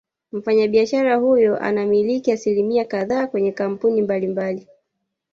[0.31, 4.67] Mfanyabiashara huyo anamiliki asilimia kadhaa kwenye kampuni mbali mbali